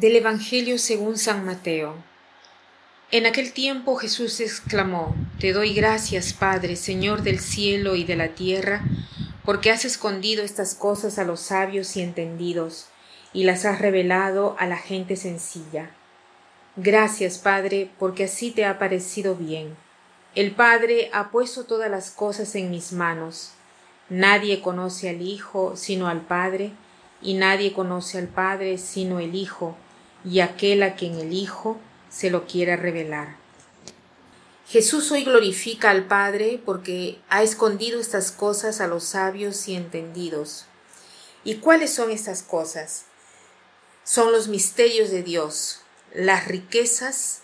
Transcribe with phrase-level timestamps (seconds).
[0.00, 1.94] Del Evangelio según San Mateo.
[3.10, 8.28] En aquel tiempo Jesús exclamó, Te doy gracias, Padre, Señor del cielo y de la
[8.28, 8.82] tierra,
[9.44, 12.86] porque has escondido estas cosas a los sabios y entendidos,
[13.34, 15.90] y las has revelado a la gente sencilla.
[16.76, 19.76] Gracias, Padre, porque así te ha parecido bien.
[20.34, 23.50] El Padre ha puesto todas las cosas en mis manos.
[24.08, 26.72] Nadie conoce al Hijo sino al Padre,
[27.20, 29.76] y nadie conoce al Padre sino el Hijo,
[30.24, 31.78] y aquel a quien el Hijo
[32.10, 33.36] se lo quiera revelar.
[34.68, 40.66] Jesús hoy glorifica al Padre porque ha escondido estas cosas a los sabios y entendidos.
[41.42, 43.04] ¿Y cuáles son estas cosas?
[44.04, 45.80] Son los misterios de Dios,
[46.14, 47.40] las riquezas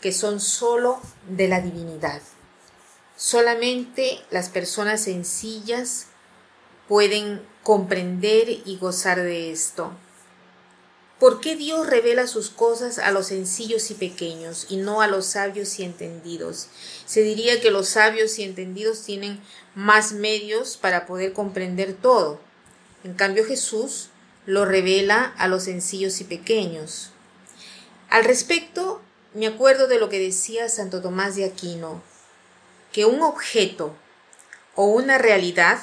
[0.00, 2.22] que son sólo de la divinidad.
[3.16, 6.06] Solamente las personas sencillas
[6.86, 9.92] pueden comprender y gozar de esto.
[11.18, 15.26] ¿Por qué Dios revela sus cosas a los sencillos y pequeños y no a los
[15.26, 16.68] sabios y entendidos?
[17.06, 19.40] Se diría que los sabios y entendidos tienen
[19.74, 22.38] más medios para poder comprender todo.
[23.02, 24.10] En cambio Jesús
[24.46, 27.10] lo revela a los sencillos y pequeños.
[28.10, 29.02] Al respecto,
[29.34, 32.00] me acuerdo de lo que decía Santo Tomás de Aquino,
[32.92, 33.92] que un objeto
[34.76, 35.80] o una realidad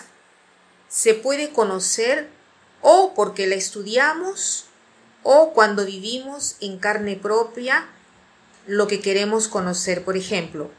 [0.88, 2.30] se puede conocer
[2.81, 4.67] o porque la estudiamos
[5.27, 7.87] o cuando vivimos en carne propia
[8.67, 10.05] lo que queremos conocer.
[10.05, 10.69] Por ejemplo,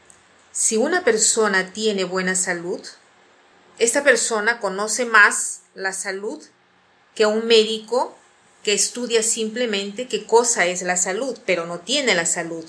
[0.53, 2.79] si una persona tiene buena salud,
[3.77, 6.41] esta persona conoce más la salud
[7.13, 8.17] que un médico
[8.63, 12.65] que estudia simplemente qué cosa es la salud, pero no tiene la salud.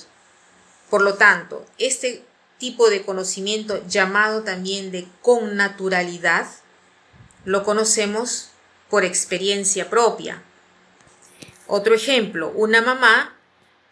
[0.91, 2.25] Por lo tanto, este
[2.59, 6.49] tipo de conocimiento llamado también de connaturalidad
[7.45, 8.49] lo conocemos
[8.91, 10.43] por experiencia propia.
[11.69, 13.37] Otro ejemplo, una mamá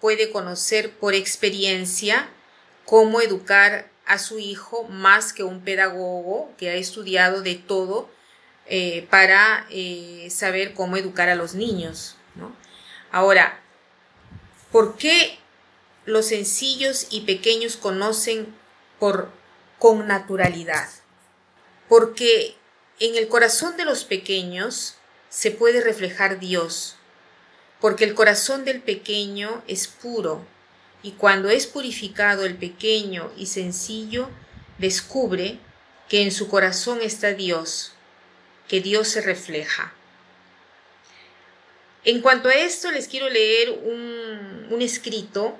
[0.00, 2.28] puede conocer por experiencia
[2.86, 8.08] cómo educar a su hijo más que un pedagogo que ha estudiado de todo
[8.64, 12.16] eh, para eh, saber cómo educar a los niños.
[13.12, 13.60] Ahora,
[14.72, 15.38] ¿por qué
[16.06, 18.54] los sencillos y pequeños conocen
[18.98, 19.30] por
[19.78, 20.88] con naturalidad?
[21.90, 22.56] Porque
[23.00, 24.96] en el corazón de los pequeños
[25.28, 26.96] se puede reflejar Dios,
[27.80, 30.44] porque el corazón del pequeño es puro,
[31.02, 34.28] y cuando es purificado el pequeño y sencillo,
[34.78, 35.58] descubre
[36.08, 37.92] que en su corazón está Dios,
[38.68, 39.92] que Dios se refleja.
[42.04, 45.58] En cuanto a esto, les quiero leer un, escrito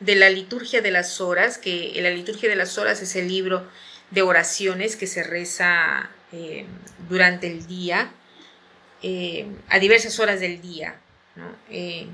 [0.00, 3.66] de la liturgia de las horas, que la liturgia de las horas es el libro
[4.10, 6.66] de oraciones que se reza eh,
[7.08, 8.12] durante el día,
[9.02, 11.00] eh, a diversas horas del día.
[11.70, 12.06] Eh,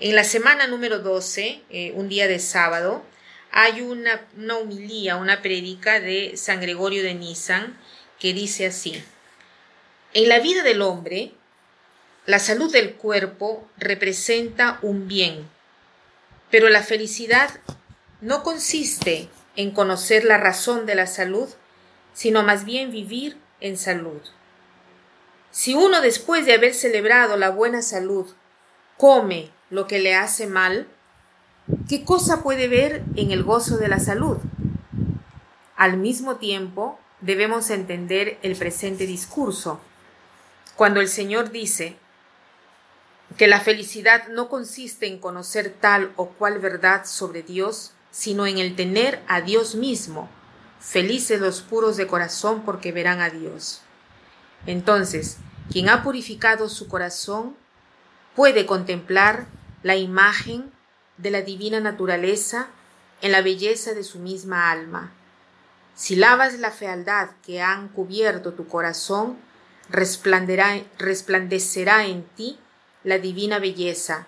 [0.00, 3.04] en la semana número 12, un día de sábado,
[3.50, 7.76] hay una, una humilía, una predica de San Gregorio de Nisan
[8.18, 9.02] que dice así,
[10.14, 11.32] en la vida del hombre,
[12.26, 15.48] la salud del cuerpo representa un bien,
[16.50, 17.50] pero la felicidad
[18.20, 21.48] no consiste en conocer la razón de la salud,
[22.14, 24.20] sino más bien vivir en salud.
[25.50, 28.32] Si uno después de haber celebrado la buena salud
[29.02, 30.86] come lo que le hace mal,
[31.88, 34.36] ¿qué cosa puede ver en el gozo de la salud?
[35.74, 39.80] Al mismo tiempo, debemos entender el presente discurso.
[40.76, 41.96] Cuando el Señor dice
[43.36, 48.58] que la felicidad no consiste en conocer tal o cual verdad sobre Dios, sino en
[48.58, 50.28] el tener a Dios mismo,
[50.78, 53.82] Felices los puros de corazón porque verán a Dios.
[54.66, 55.38] Entonces,
[55.72, 57.56] quien ha purificado su corazón
[58.34, 59.46] puede contemplar
[59.82, 60.70] la imagen
[61.16, 62.68] de la divina naturaleza
[63.20, 65.12] en la belleza de su misma alma.
[65.94, 69.36] Si lavas la fealdad que han cubierto tu corazón,
[69.88, 72.58] resplandecerá en ti
[73.04, 74.26] la divina belleza,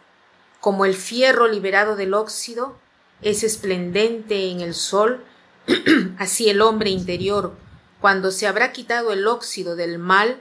[0.60, 2.78] como el fierro liberado del óxido
[3.22, 5.24] es esplendente en el sol
[6.18, 7.54] Así el hombre interior,
[8.00, 10.40] cuando se habrá quitado el óxido del mal,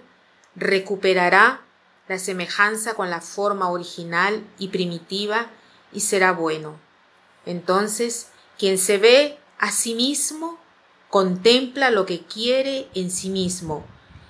[0.55, 1.61] recuperará
[2.13, 5.47] la semejanza con la forma original y primitiva
[5.91, 6.77] y será bueno.
[7.47, 8.27] Entonces,
[8.59, 10.59] quien se ve a sí mismo,
[11.09, 13.83] contempla lo que quiere en sí mismo.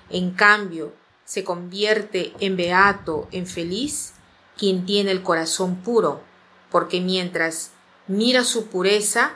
[0.08, 0.94] En cambio,
[1.26, 4.14] se convierte en beato, en feliz,
[4.56, 6.22] quien tiene el corazón puro,
[6.70, 7.72] porque mientras
[8.06, 9.32] mira su pureza,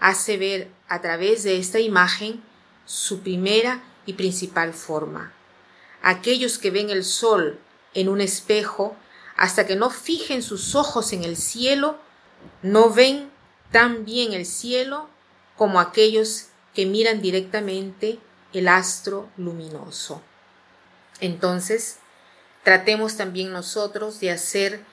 [0.00, 2.42] hace ver a través de esta imagen
[2.84, 5.32] su primera y principal forma.
[6.02, 7.58] Aquellos que ven el sol
[7.96, 8.94] en un espejo
[9.36, 11.98] hasta que no fijen sus ojos en el cielo,
[12.62, 13.30] no ven
[13.72, 15.08] tan bien el cielo
[15.56, 18.18] como aquellos que miran directamente
[18.52, 20.22] el astro luminoso.
[21.20, 21.96] Entonces,
[22.62, 24.84] tratemos también nosotros de hacer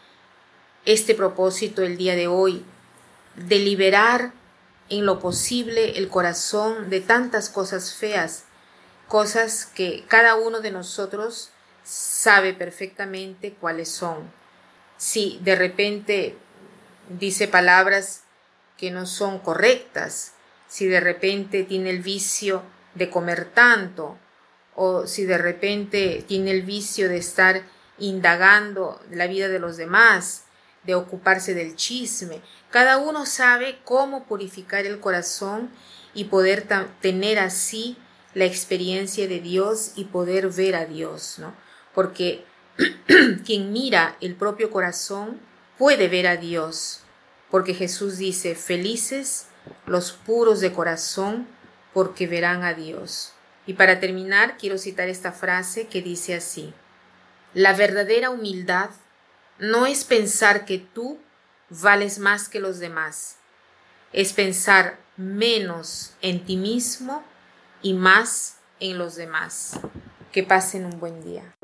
[0.85, 2.63] este propósito el día de hoy,
[3.35, 4.31] de liberar
[4.89, 8.45] en lo posible el corazón de tantas cosas feas,
[9.09, 11.49] cosas que cada uno de nosotros
[11.83, 14.31] sabe perfectamente cuáles son.
[14.97, 16.37] Si de repente
[17.09, 18.23] dice palabras
[18.77, 20.33] que no son correctas,
[20.67, 22.63] si de repente tiene el vicio
[22.95, 24.17] de comer tanto,
[24.75, 27.63] o si de repente tiene el vicio de estar
[27.99, 30.45] indagando la vida de los demás,
[30.83, 32.41] de ocuparse del chisme.
[32.71, 35.69] Cada uno sabe cómo purificar el corazón
[36.13, 36.67] y poder
[37.01, 37.97] tener así
[38.33, 41.53] la experiencia de Dios y poder ver a Dios, ¿no?
[41.93, 42.45] Porque
[43.45, 45.39] quien mira el propio corazón
[45.77, 47.01] puede ver a Dios,
[47.51, 49.47] porque Jesús dice, felices
[49.85, 51.47] los puros de corazón,
[51.93, 53.33] porque verán a Dios.
[53.65, 56.73] Y para terminar, quiero citar esta frase que dice así,
[57.53, 58.89] la verdadera humildad
[59.59, 61.19] no es pensar que tú
[61.69, 63.37] vales más que los demás,
[64.11, 67.23] es pensar menos en ti mismo
[67.81, 69.79] y más en los demás.
[70.31, 71.55] Que pasen un buen día.